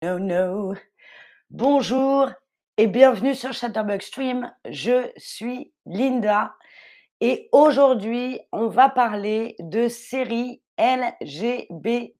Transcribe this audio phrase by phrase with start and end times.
[0.00, 0.74] No, no.
[1.50, 2.30] Bonjour
[2.76, 4.48] et bienvenue sur Chatterbug Stream.
[4.70, 6.54] Je suis Linda
[7.20, 12.14] et aujourd'hui, on va parler de séries LGBTQ+.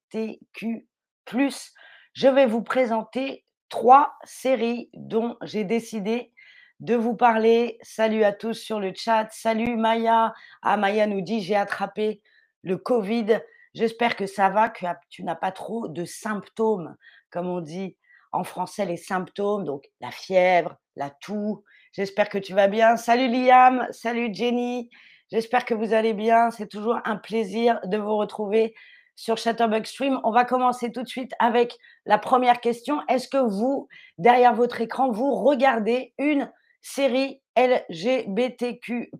[2.14, 6.33] Je vais vous présenter trois séries dont j'ai décidé
[6.81, 7.79] de vous parler.
[7.83, 9.29] Salut à tous sur le chat.
[9.31, 10.35] Salut Maya.
[10.63, 12.22] Ah, Maya nous dit j'ai attrapé
[12.65, 13.38] le Covid.
[13.74, 16.97] J'espère que ça va, que tu n'as pas trop de symptômes
[17.30, 17.97] comme on dit
[18.33, 21.64] en français, les symptômes, donc la fièvre, la toux.
[21.92, 22.96] J'espère que tu vas bien.
[22.96, 24.91] Salut Liam, salut Jenny.
[25.30, 26.51] J'espère que vous allez bien.
[26.51, 28.74] C'est toujours un plaisir de vous retrouver
[29.16, 30.20] sur Chatterbug Stream.
[30.24, 33.01] On va commencer tout de suite avec la première question.
[33.09, 39.10] Est-ce que vous, derrière votre écran, vous regardez une série LGBTQ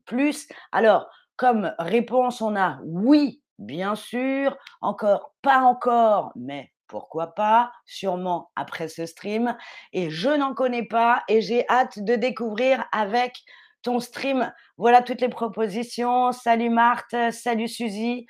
[0.73, 8.51] Alors, comme réponse, on a oui, bien sûr, encore, pas encore, mais pourquoi pas, sûrement
[8.57, 9.57] après ce stream.
[9.93, 13.37] Et je n'en connais pas et j'ai hâte de découvrir avec
[13.83, 14.53] ton stream.
[14.77, 16.33] Voilà toutes les propositions.
[16.33, 18.27] Salut Marthe, salut Suzy.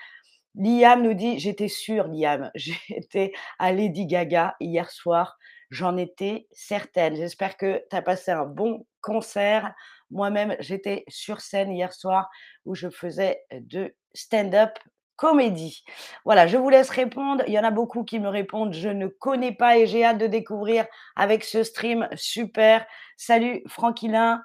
[0.54, 5.38] Liam nous dit, j'étais sûre, Liam, j'étais à Lady Gaga hier soir.
[5.70, 7.14] J'en étais certaine.
[7.14, 9.74] J'espère que tu as passé un bon concert.
[10.10, 12.30] Moi-même, j'étais sur scène hier soir
[12.64, 14.70] où je faisais de stand-up
[15.18, 15.84] comédie.
[16.24, 17.44] Voilà, je vous laisse répondre.
[17.46, 20.18] Il y en a beaucoup qui me répondent, je ne connais pas et j'ai hâte
[20.18, 22.08] de découvrir avec ce stream.
[22.14, 22.86] Super.
[23.18, 24.42] Salut Franquilin.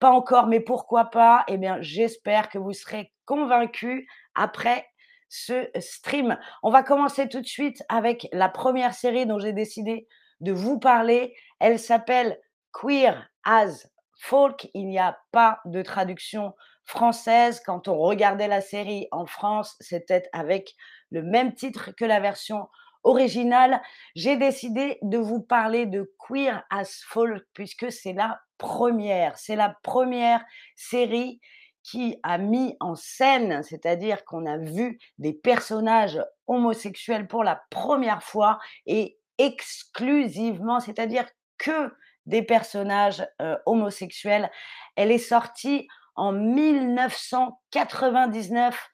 [0.00, 1.44] Pas encore, mais pourquoi pas?
[1.48, 4.86] Eh bien, j'espère que vous serez convaincus après
[5.28, 6.36] ce stream.
[6.62, 10.06] On va commencer tout de suite avec la première série dont j'ai décidé
[10.40, 11.34] de vous parler.
[11.60, 12.38] Elle s'appelle
[12.72, 13.88] Queer as
[14.18, 14.68] Folk.
[14.74, 16.54] Il n'y a pas de traduction
[16.86, 17.60] française.
[17.64, 20.74] Quand on regardait la série en France, c'était avec
[21.10, 22.68] le même titre que la version
[23.04, 23.80] originale.
[24.14, 29.76] J'ai décidé de vous parler de Queer as Folk puisque c'est la première, c'est la
[29.82, 31.40] première série
[31.82, 38.24] qui a mis en scène, c'est-à-dire qu'on a vu des personnages homosexuels pour la première
[38.24, 41.26] fois et exclusivement, c'est-à-dire
[41.58, 41.92] que
[42.26, 44.50] des personnages euh, homosexuels.
[44.96, 45.86] Elle est sortie
[46.16, 48.90] en 1999.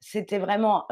[0.00, 0.86] C'était vraiment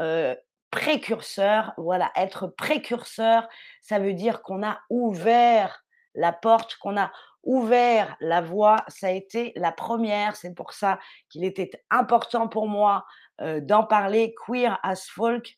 [0.71, 1.73] précurseur.
[1.77, 3.47] Voilà, être précurseur,
[3.81, 5.83] ça veut dire qu'on a ouvert
[6.15, 7.11] la porte, qu'on a
[7.43, 8.83] ouvert la voie.
[8.87, 10.35] Ça a été la première.
[10.35, 10.99] C'est pour ça
[11.29, 13.05] qu'il était important pour moi
[13.39, 14.35] d'en parler.
[14.47, 15.57] Queer as folk,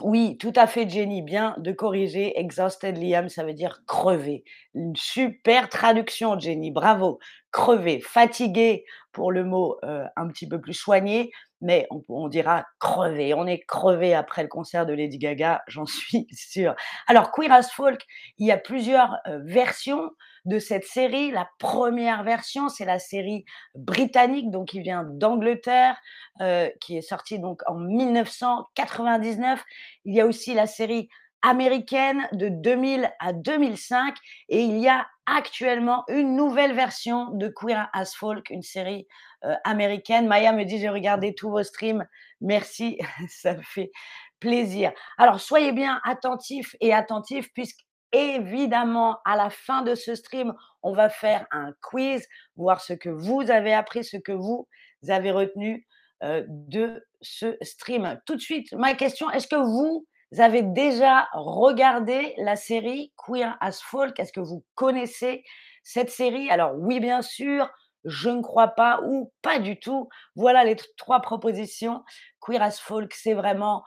[0.00, 1.22] oui, tout à fait, Jenny.
[1.22, 2.38] Bien de corriger.
[2.38, 4.44] Exhausted Liam, ça veut dire crever.
[4.74, 6.70] Une super traduction, Jenny.
[6.70, 7.18] Bravo.
[7.50, 8.00] Crever.
[8.00, 13.34] Fatigué pour le mot euh, un petit peu plus soigné, mais on, dira crever.
[13.34, 16.76] On est crevé après le concert de Lady Gaga, j'en suis sûre.
[17.08, 18.00] Alors, Queer as Folk,
[18.38, 20.10] il y a plusieurs euh, versions
[20.48, 21.30] de cette série.
[21.30, 23.44] La première version, c'est la série
[23.74, 25.96] britannique, donc qui vient d'Angleterre,
[26.40, 29.62] euh, qui est sortie donc en 1999.
[30.06, 31.08] Il y a aussi la série
[31.42, 34.16] américaine de 2000 à 2005
[34.48, 39.06] et il y a actuellement une nouvelle version de Queer as Folk, une série
[39.44, 40.26] euh, américaine.
[40.26, 42.06] Maya me dit j'ai regardé tous vos streams,
[42.40, 42.98] merci,
[43.28, 43.92] ça me fait
[44.40, 44.92] plaisir.
[45.18, 50.92] Alors soyez bien attentifs et attentifs puisque Évidemment, à la fin de ce stream, on
[50.92, 52.26] va faire un quiz,
[52.56, 54.66] voir ce que vous avez appris, ce que vous
[55.08, 55.86] avez retenu
[56.22, 58.18] de ce stream.
[58.26, 60.06] Tout de suite, ma question, est-ce que vous
[60.38, 64.18] avez déjà regardé la série Queer as Folk?
[64.18, 65.44] Est-ce que vous connaissez
[65.82, 66.50] cette série?
[66.50, 67.70] Alors oui, bien sûr,
[68.04, 70.08] je ne crois pas ou pas du tout.
[70.34, 72.04] Voilà les trois propositions.
[72.40, 73.84] Queer as Folk, c'est vraiment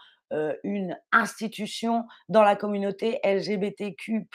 [0.64, 4.28] une institution dans la communauté LGBTQ.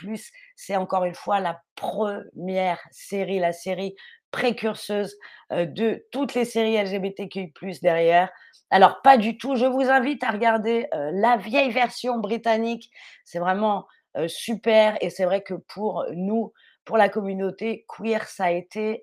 [0.55, 3.95] C'est encore une fois la première série, la série
[4.31, 5.17] précurseuse
[5.51, 7.53] de toutes les séries LGBTQ
[7.83, 8.31] derrière.
[8.71, 9.57] Alors, pas du tout.
[9.57, 12.91] Je vous invite à regarder la vieille version britannique.
[13.25, 13.87] C'est vraiment
[14.27, 14.99] super.
[15.01, 16.53] Et c'est vrai que pour nous,
[16.85, 19.01] pour la communauté queer, ça a été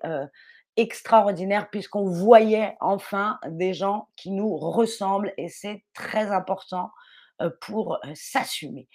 [0.76, 6.90] extraordinaire puisqu'on voyait enfin des gens qui nous ressemblent et c'est très important
[7.60, 8.88] pour s'assumer.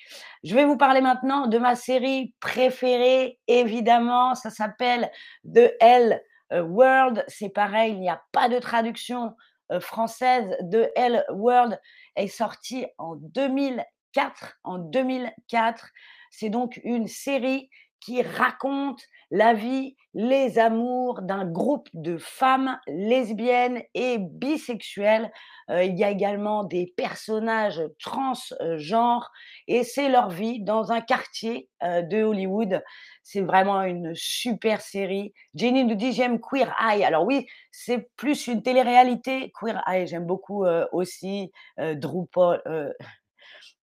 [0.44, 5.12] Je vais vous parler maintenant de ma série préférée, évidemment, ça s'appelle
[5.46, 7.24] The L World.
[7.28, 9.36] C'est pareil, il n'y a pas de traduction
[9.80, 10.56] française.
[10.72, 11.80] The L World
[12.16, 14.58] est sortie en 2004.
[14.64, 15.90] En 2004,
[16.32, 19.02] C'est donc une série qui raconte
[19.32, 25.32] la vie, les amours d'un groupe de femmes lesbiennes et bisexuelles.
[25.70, 29.30] Heu, il y a également des personnages transgenres
[29.68, 32.82] et c'est leur vie dans un quartier, heu, de Hollywood.
[33.24, 35.34] C'est vraiment une super série.
[35.56, 37.04] Jenny nous dit: «J'aime Queer Eye».
[37.04, 40.08] Alors oui, c'est plus une télé-réalité, Queer Eye.
[40.08, 42.62] J'aime beaucoup, heu, aussi, Drupal,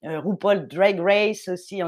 [0.03, 1.83] RuPaul Drag Race aussi,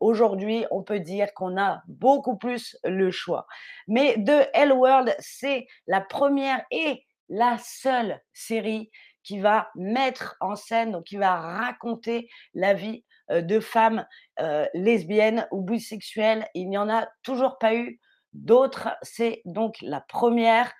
[0.00, 3.46] aujourd'hui, on peut dire qu'on a beaucoup plus le choix.
[3.88, 8.90] Mais The L World, c'est la première et la seule série
[9.22, 14.06] qui va mettre en scène, donc qui va raconter la vie, heu, de femmes,
[14.40, 16.48] heu, lesbiennes ou bisexuelles.
[16.54, 18.00] Il n'y en a toujours pas eu
[18.32, 18.88] d'autres.
[19.02, 20.72] C'est donc la première.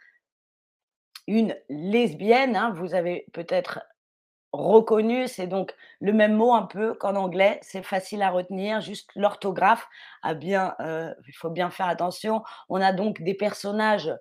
[1.27, 3.81] Une lesbienne, hein, vous avez peut-être
[4.53, 9.09] Reconnu, c'est donc le même mot un peu qu'en anglais, c'est facile à retenir, juste
[9.15, 9.87] l'orthographe
[10.25, 12.43] a bien, heu, il faut bien faire attention.
[12.69, 14.13] On a donc des personnages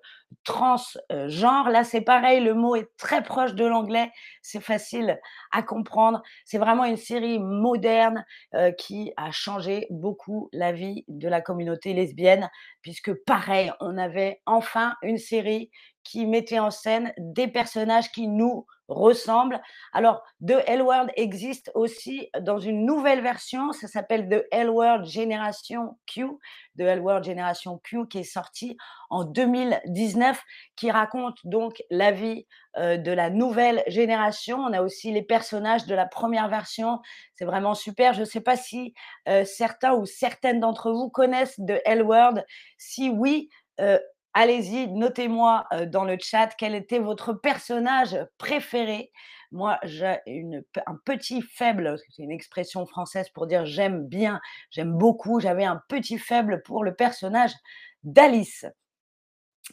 [0.44, 1.68] transgenres.
[1.70, 5.18] Là, c'est pareil, le mot est très proche de l'anglais, c'est facile
[5.50, 6.22] à comprendre.
[6.44, 8.24] C'est vraiment une série moderne,
[8.54, 12.48] heu, qui a changé beaucoup la vie de la communauté lesbienne,
[12.82, 15.72] puisque pareil, on avait enfin une série
[16.10, 19.62] qui mettait en scène des personnages qui nous ressemblent.
[19.92, 25.06] Alors, The L World existe aussi dans une nouvelle version, ça s'appelle The L World
[25.06, 26.26] Generation Q,
[26.76, 28.76] The L World Generation Q qui est sortie
[29.08, 30.42] en 2019,
[30.74, 34.58] qui raconte donc la vie euh, de la nouvelle génération.
[34.58, 36.98] On a aussi les personnages de la première version,
[37.36, 38.14] c'est vraiment super.
[38.14, 38.94] Je ne sais pas si
[39.28, 42.44] euh, certains ou certaines d'entre vous connaissent The L World.
[42.78, 43.48] Si oui,
[43.80, 44.00] euh,
[44.32, 49.10] Allez-y, notez-moi euh, dans le chat quel était votre personnage préféré.
[49.50, 50.18] Moi, j'ai
[50.86, 54.40] un petit faible, c'est une expression française pour dire j'aime bien,
[54.70, 55.40] j'aime beaucoup.
[55.40, 57.52] J'avais un petit faible pour le personnage
[58.04, 58.66] d'Alice.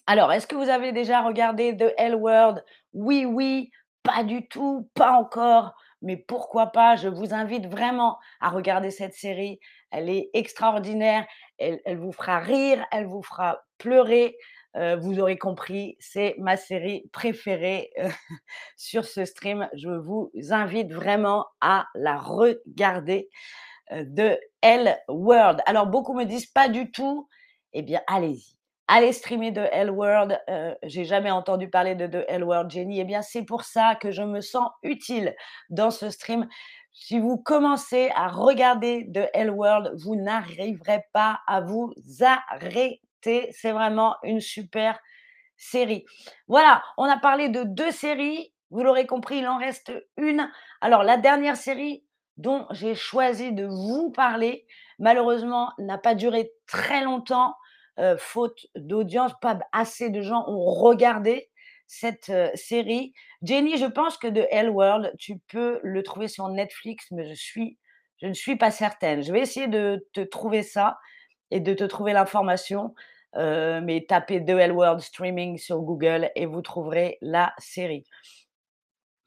[0.07, 2.63] Alors, est-ce que vous avez déjà regardé The L World
[2.94, 3.69] Oui, oui,
[4.01, 6.95] pas du tout, pas encore, mais pourquoi pas?
[6.95, 9.59] Je vous invite vraiment à regarder cette série.
[9.92, 11.25] Elle est extraordinaire.
[11.57, 14.38] Elle vous fera rire, elle vous fera pleurer.
[15.00, 17.90] Vous aurez compris, c'est ma série préférée
[18.78, 19.68] sur ce stream.
[19.74, 23.28] Je vous invite vraiment à la regarder
[23.92, 25.62] de L World.
[25.66, 27.28] Alors, beaucoup me disent pas du tout.
[27.74, 28.58] Eh bien, allez-y.
[28.90, 30.40] Allez streamer de L World.
[30.84, 33.02] J'ai jamais entendu parler de The L World, Jenny.
[33.02, 35.36] Eh bien, c'est pour ça que je me sens utile
[35.70, 36.48] dans ce stream.
[36.94, 43.72] Si vous commencez à regarder The L World, vous n'arriverez pas à vous arrêter c'est
[43.72, 45.00] vraiment une super
[45.58, 46.06] série.
[46.48, 48.54] Voilà, on a parlé de deux séries.
[48.69, 50.50] Vous l'aurez compris, il en reste une.
[50.81, 52.04] Alors, la dernière série
[52.38, 54.66] dont j'ai choisi de vous parler,
[55.00, 57.56] malheureusement, n'a pas duré très longtemps,
[58.00, 59.31] euh, faute d'audience.
[59.42, 61.50] Pas assez de gens ont regardé
[61.88, 63.14] cette euh, série.
[63.42, 67.62] Jenny, je pense que de Hell World, tu peux le trouver sur Netflix, mais je,
[68.28, 69.24] ne suis pas certaine.
[69.24, 70.98] Je vais essayer de te trouver ça
[71.52, 72.94] et de te trouver l'information.
[73.36, 78.06] Euh, mais tapez The L World Streaming sur Google et vous trouverez la série.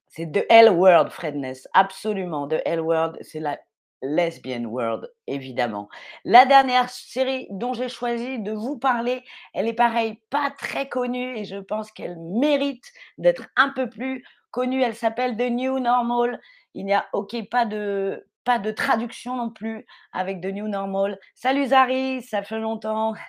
[0.08, 2.48] C'est The L World, Fredness, absolument.
[2.48, 3.58] The L World, c'est la
[4.02, 5.88] Lesbian World, évidemment.
[6.24, 9.22] La dernière série dont j'ai choisi de vous parler,
[9.54, 12.84] elle est pareil, pas très connue et je pense qu'elle mérite
[13.18, 14.82] d'être un peu plus connue.
[14.82, 16.40] Elle s'appelle The New Normal.
[16.74, 21.18] Il n'y a, ok, pas de, pas de traduction non plus avec The New Normal.
[21.34, 23.14] Salut Zari, ça fait longtemps.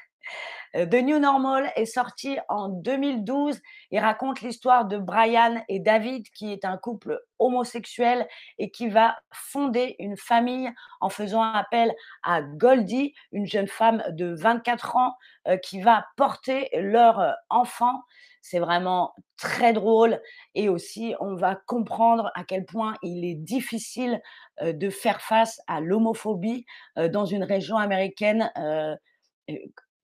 [0.75, 3.59] Euh, The New Normal est sorti en 2012
[3.91, 8.27] et raconte l'histoire de Brian et David, qui est un couple homosexuel
[8.57, 14.33] et qui va fonder une famille en faisant appel à Goldie, une jeune femme de
[14.33, 15.15] 24 ans
[15.47, 18.03] euh, qui va porter leur euh, enfant.
[18.41, 20.19] C'est vraiment très drôle
[20.55, 24.21] et aussi on va comprendre à quel point il est difficile
[24.61, 28.51] de faire face à l'homophobie dans une région américaine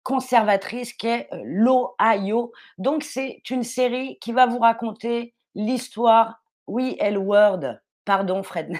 [0.07, 2.53] conservatrice qu'est l'Ohio.
[2.77, 8.71] Donc, c'est une série qui va vous raconter l'histoire, oui, L Word, pardon Fred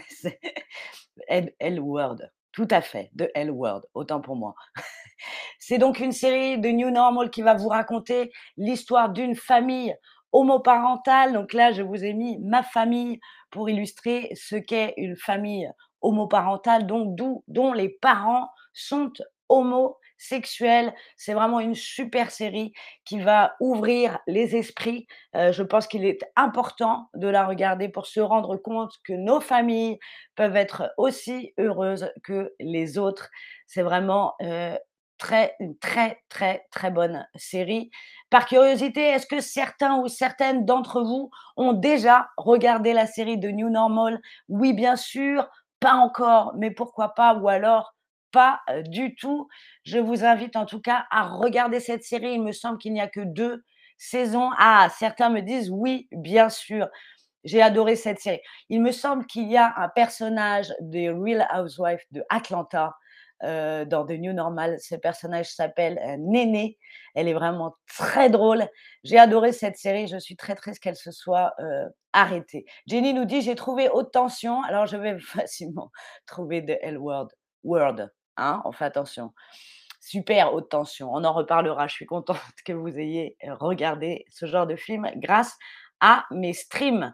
[1.28, 2.18] L Word,
[2.54, 4.56] tout à fait, de L Word, autant pour moi.
[5.60, 9.96] C'est donc une série de New Normal qui va vous raconter l'histoire d'une famille
[10.32, 11.34] homoparentale.
[11.34, 13.20] Donc là, je vous ai mis ma famille
[13.52, 15.70] pour illustrer ce qu'est une famille
[16.02, 17.16] homoparentale, donc
[17.48, 19.12] dont les parents sont
[19.50, 20.94] homosexuels.
[21.16, 22.74] C'est vraiment une super série
[23.06, 25.08] qui va ouvrir les esprits.
[25.36, 29.40] Euh, je pense qu'il est important de la regarder pour se rendre compte que nos
[29.40, 30.00] familles
[30.36, 33.30] peuvent être aussi heureuses que les autres.
[33.66, 34.78] C'est vraiment euh,
[35.18, 37.90] très, très, très, très bonne série.
[38.30, 43.50] Par curiosité, est-ce que certains ou certaines d'entre vous ont déjà regardé la série de
[43.50, 44.20] New Normal?
[44.50, 45.48] Oui, bien sûr.
[45.80, 47.94] Pas encore, mais pourquoi pas Ou alors,
[48.32, 49.48] pas du tout.
[49.84, 52.34] Je vous invite en tout cas à regarder cette série.
[52.34, 53.64] Il me semble qu'il n'y a que deux
[53.98, 54.50] saisons.
[54.58, 56.88] Ah, certains me disent oui, bien sûr.
[57.44, 58.42] J'ai adoré cette série.
[58.70, 62.94] Il me semble qu'il y a un personnage des Real Housewives de Atlanta
[63.42, 64.78] dans The New Normal.
[64.80, 66.78] Ce personnage s'appelle Néné.
[67.16, 68.68] Elle est vraiment très drôle.
[69.04, 70.08] J'ai adoré cette série.
[70.08, 71.54] Je suis très triste qu'elle se soit
[72.14, 72.66] arrêtée.
[72.88, 74.64] Jenny nous dit J'ai trouvé haute tension.
[74.64, 75.92] Alors, je vais facilement
[76.26, 77.30] trouver The L Word.
[77.64, 78.10] Word.
[78.38, 79.34] Hein, on fait attention.
[80.00, 81.12] Super haute tension.
[81.14, 81.88] On en reparlera.
[81.88, 85.56] Je suis contente que vous ayez regardé ce genre de film grâce
[86.00, 87.14] à mes streams.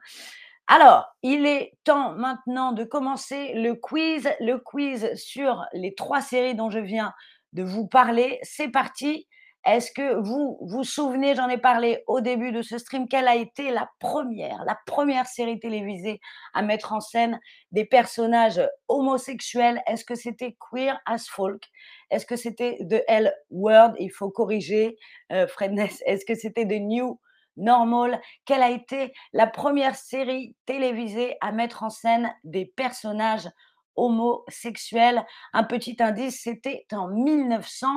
[0.68, 4.30] Alors, il est temps maintenant de commencer le quiz.
[4.40, 7.14] Le quiz sur les trois séries dont je viens
[7.54, 8.40] de vous parler.
[8.44, 9.28] C'est parti.
[9.66, 13.36] Est-ce que vous vous souvenez, j'en ai parlé au début de ce stream, quelle a
[13.38, 16.20] été la première, la première série télévisée
[16.54, 17.40] à mettre en scène
[17.72, 19.82] des personnages homosexuels?
[19.88, 21.64] Est-ce que c'était Queer as Folk?
[22.10, 23.94] Est-ce que c'était The L Word?
[24.00, 24.98] Il faut corriger,
[25.32, 26.04] euh, Fredness.
[26.06, 27.18] Est-ce que c'était The New
[27.58, 33.50] Normal Quelle a été la première série télévisée à mettre en scène des personnages
[33.96, 35.26] homosexuels?
[35.54, 37.88] Un petit indice, c'était en 1900.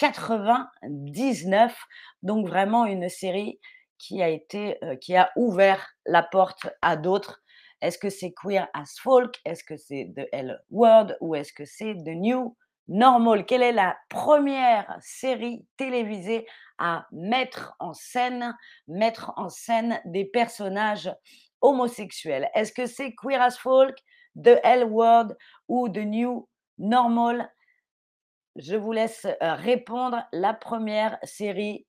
[0.00, 1.78] 99.
[2.22, 3.60] Donc vraiment une série
[3.98, 7.42] qui a été, qui a ouvert la porte à d'autres.
[7.82, 9.38] Est-ce que c'est Queer as Folk?
[9.44, 12.56] Est-ce que c'est The L Word Ou est-ce que c'est The New
[12.90, 16.44] Normal Quelle est la première série télévisée
[16.78, 18.56] à mettre en scène,
[18.88, 21.08] mettre en scène des personnages
[21.60, 22.50] homosexuels?
[22.52, 23.96] Est-ce que c'est Queer as Folk,
[24.34, 25.28] The L Word
[25.68, 27.48] ou The New Normal?
[28.56, 30.26] Je vous laisse répondre.
[30.32, 31.86] La première série,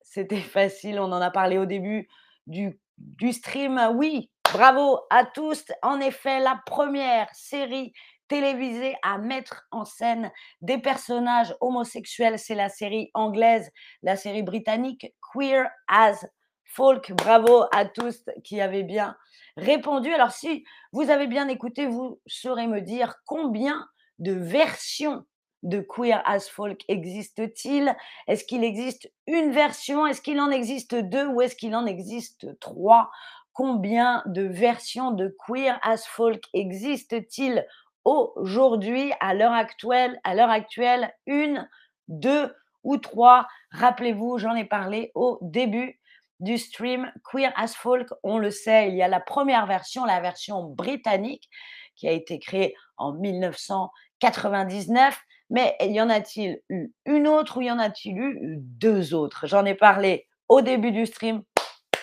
[0.00, 2.08] c'était facile, on en a parlé au début
[2.48, 3.80] du, du stream.
[3.94, 5.64] Oui, bravo à tous.
[5.82, 7.92] En effet, la première série
[8.32, 13.70] télévisée à mettre en scène des personnages homosexuels, c'est la série anglaise,
[14.02, 16.24] la série britannique Queer as
[16.64, 17.12] Folk.
[17.12, 19.18] Bravo à tous qui avaient bien
[19.58, 20.10] répondu.
[20.14, 23.86] Alors si vous avez bien écouté, vous saurez me dire combien
[24.18, 25.26] de versions
[25.62, 27.94] de Queer as Folk existe-t-il
[28.28, 30.06] Est-ce qu'il existe une version?
[30.06, 33.10] Est-ce qu'il en existe deux ou est-ce qu'il en existe trois?
[33.52, 37.66] Combien de versions de Queer as Folk existe-t-il
[38.04, 41.68] aujourd'hui, à l'heure actuelle À l'heure actuelle, une,
[42.08, 42.52] deux
[42.84, 43.46] ou trois.
[43.70, 46.00] Rappelez-vous, j'en ai parlé au début
[46.40, 48.08] du stream Queer as Folk.
[48.22, 51.48] On le sait, il y a la première version, la version britannique,
[51.94, 55.20] qui a été créée en 1999.
[55.50, 59.46] Mais y en a-t-il eu une autre ou y en a-t-il eu deux autres?
[59.46, 61.42] J'en ai parlé au début du stream,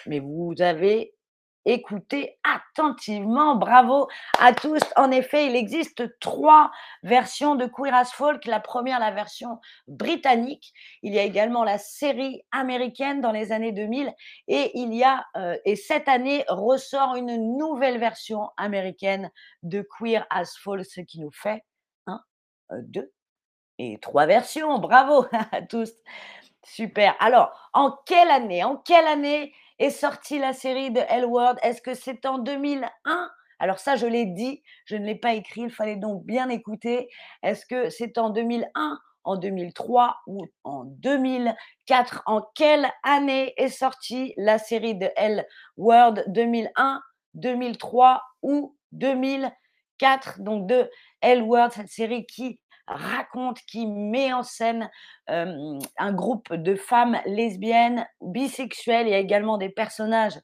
[0.05, 1.13] mais vous avez
[1.65, 3.55] écouté attentivement.
[3.55, 4.07] Bravo
[4.39, 4.81] à tous.
[4.95, 6.71] En effet, il existe trois
[7.03, 8.45] versions de Queer as Folk.
[8.45, 10.73] La première, la version britannique.
[11.03, 14.13] Il y a également la série américaine dans les années 2000.
[14.47, 19.31] Et il y a, euh, et cette année ressort une nouvelle version américaine
[19.63, 21.63] de Queer as Folk, ce qui nous fait
[22.07, 22.21] un,
[22.71, 23.11] euh, deux,
[23.77, 24.79] et trois versions.
[24.79, 25.91] Bravo à tous.
[26.63, 27.15] Super.
[27.19, 31.81] Alors, en quelle année, en quelle année est sortie la série de L Word Est-ce
[31.81, 35.71] que c'est en 2001 Alors ça, je l'ai dit, je ne l'ai pas écrit, il
[35.71, 37.09] fallait donc bien écouter.
[37.43, 44.33] Est-ce que c'est en 2001 en 2003 ou en 2004 En quelle année est sortie
[44.37, 45.45] la série de L
[45.77, 47.01] Word 2001,
[47.35, 50.89] 2003 ou 2004 Donc de
[51.21, 54.89] L Word, cette série qui raconte, qui met en scène
[55.27, 59.07] un groupe de femmes lesbiennes, bisexuelles.
[59.07, 60.39] Il y a également des personnages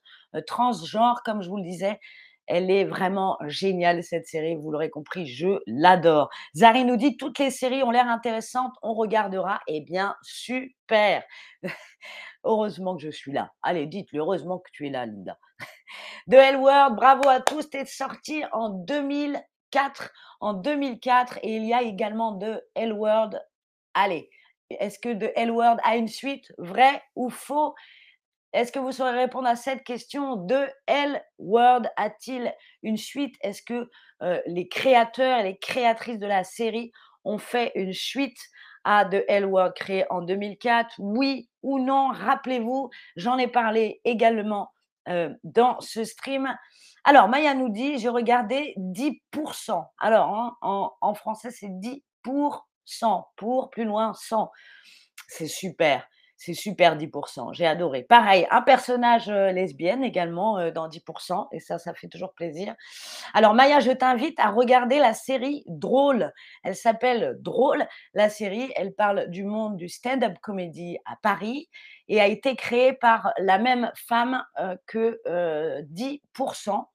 [0.47, 1.99] transgenres, comme je vous le disais.
[2.47, 4.55] Elle est vraiment géniale, cette série.
[4.55, 6.29] Vous l'aurez compris, je l'adore.
[6.55, 8.73] Zari nous dit toutes les séries ont l'air intéressantes.
[8.83, 9.61] On regardera.
[9.67, 11.23] Eh bien, super.
[12.43, 13.51] Heureusement que je suis là.
[13.63, 14.19] Allez, dites-le.
[14.19, 15.39] Heureusement que tu es là, Linda.
[16.27, 17.69] De L bravo à tous.
[17.69, 19.41] T'es sorti en 2000
[20.39, 23.31] en 2004 et il y a également de L-Word.
[23.93, 24.29] Allez,
[24.69, 27.75] est-ce que de L-Word a une suite Vrai ou faux?
[28.53, 32.53] Est-ce que vous saurez répondre à cette question De L-Word a-t-il
[32.83, 33.35] une suite?
[33.41, 33.89] Est-ce que
[34.47, 36.91] les créateurs et les créatrices de la série
[37.25, 38.37] on fait une suite
[38.83, 42.09] à The L Word créé en 2004 Oui ou non?
[42.09, 44.71] Rappelez-vous, j'en ai parlé également
[45.09, 46.55] euh, dans ce stream.
[47.07, 49.85] Alors, Maya nous dit, j'ai regardé 10%.
[49.99, 52.01] Alors, hein, en, en, français, c'est 10%.
[53.35, 54.49] Pour, plus loin, 100.
[55.27, 56.07] C'est super.
[56.37, 58.03] C'est super 10%, j'ai adoré.
[58.03, 62.75] Pareil, un personnage lesbienne également dans 10%, et ça, ça fait toujours plaisir.
[63.33, 66.33] Alors Maya, je t'invite à regarder la série Drôle.
[66.63, 67.87] Elle s'appelle Drôle.
[68.13, 71.69] La série, elle parle du monde du stand-up comedy à Paris
[72.09, 74.43] et a été créée par la même femme
[74.87, 75.21] que
[75.83, 76.85] 10%.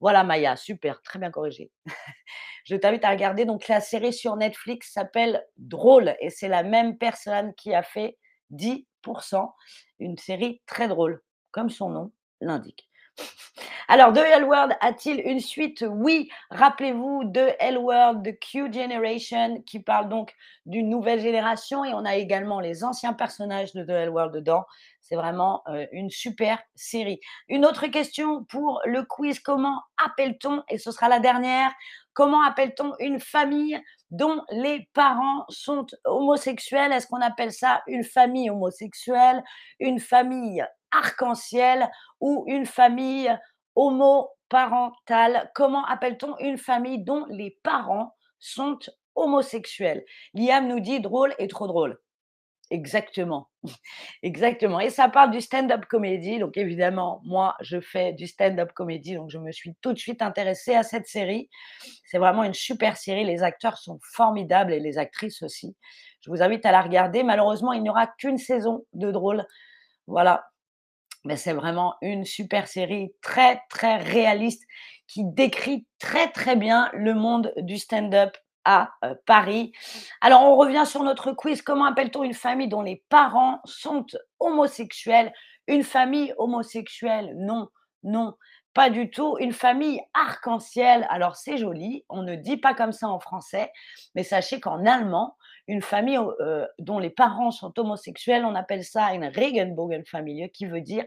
[0.00, 1.70] Voilà Maya, super, très bien corrigé.
[2.64, 6.98] je t'invite à regarder donc la série sur Netflix s'appelle Drôle et c'est la même
[6.98, 8.16] personne qui a fait
[8.52, 9.52] 10%.
[9.98, 12.88] Une série très drôle, comme son nom l'indique.
[13.88, 15.84] Alors, The L World a-t-il une suite?
[15.88, 20.34] Oui, rappelez-vous de L World, de Q Generation, qui parle donc
[20.66, 24.64] d'une nouvelle génération, et on a également les anciens personnages de The L World dedans.
[25.06, 27.20] C'est vraiment une super série.
[27.48, 31.70] Une autre question pour le quiz comment appelle-t-on, et ce sera la dernière,
[32.14, 33.78] comment appelle-t-on une famille
[34.10, 36.90] dont les parents sont homosexuels?
[36.90, 39.44] Est-ce qu'on appelle ça une famille homosexuelle,
[39.78, 43.30] une famille arc-en-ciel ou une famille
[43.74, 45.50] homoparentale?
[45.54, 48.78] Comment appelle-t-on une famille dont les parents sont
[49.16, 50.02] homosexuels?
[50.32, 52.00] Liam nous dit drôle et trop drôle.
[52.70, 53.48] Exactement.
[54.22, 54.80] Exactement.
[54.80, 56.38] Et ça parle du stand-up comédie.
[56.38, 59.14] Donc évidemment, moi, je fais du stand-up comédie.
[59.14, 61.50] Donc je me suis tout de suite intéressée à cette série.
[62.04, 63.24] C'est vraiment une super série.
[63.24, 65.76] Les acteurs sont formidables et les actrices aussi.
[66.22, 67.22] Je vous invite à la regarder.
[67.22, 69.44] Malheureusement, il n'y aura qu'une saison de drôle.
[70.06, 70.46] Voilà.
[71.24, 74.62] Mais c'est vraiment une super série très, très réaliste
[75.06, 78.92] qui décrit très, très bien le monde du stand-up à
[79.26, 79.72] Paris.
[80.20, 81.62] Alors, on revient sur notre quiz.
[81.62, 84.06] Comment appelle-t-on une famille dont les parents sont
[84.40, 85.32] homosexuels?
[85.66, 87.68] Une famille homosexuelle Non,
[88.02, 88.34] non,
[88.74, 89.36] pas du tout.
[89.40, 91.06] Une famille arc-en-ciel.
[91.10, 92.04] Alors, c'est joli.
[92.08, 93.70] On ne dit pas comme ça en français,
[94.14, 96.18] mais sachez qu'en allemand, une famille
[96.78, 101.04] dont les parents sont homosexuels, on appelle ça une Regenbogenfamilie, qui veut dire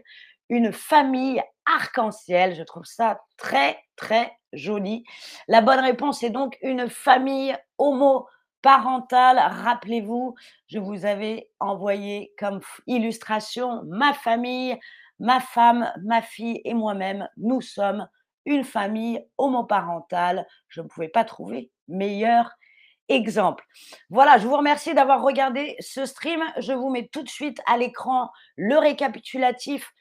[0.48, 2.54] une famille arc-en-ciel.
[2.54, 5.04] Je trouve ça très, très joli.
[5.46, 9.38] La bonne réponse est donc une famille homoparentale.
[9.38, 10.34] Rappelez-vous,
[10.66, 14.78] je vous avais envoyé comme illustration ma famille,
[15.18, 17.28] ma femme, ma fille et moi-même.
[17.36, 18.08] Nous sommes
[18.44, 20.46] une famille homoparentale.
[20.68, 22.50] Je ne pouvais pas trouver meilleur
[23.08, 23.64] exemple.
[24.10, 26.42] Voilà, je vous remercie d'avoir regardé ce stream.
[26.58, 29.92] Je vous mets tout de suite à l'écran le récapitulatif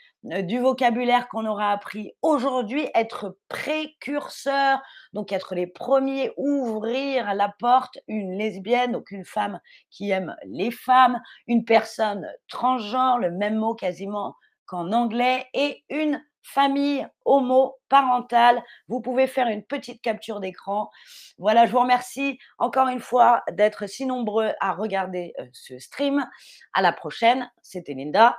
[0.43, 4.81] du vocabulaire qu'on aura appris aujourd'hui, être précurseur,
[5.13, 9.59] donc être les premiers, ouvrir la porte, une lesbienne, donc une femme
[9.89, 14.35] qui aime les femmes, une personne transgenre, le même mot quasiment
[14.65, 18.63] qu'en anglais, et une famille homoparentale.
[18.87, 20.89] Vous pouvez faire une petite capture d'écran.
[21.37, 26.25] Voilà, je vous remercie encore une fois d'être si nombreux à regarder euh, ce stream.
[26.73, 28.37] À la prochaine, c'était Linda.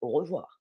[0.00, 0.57] Au revoir.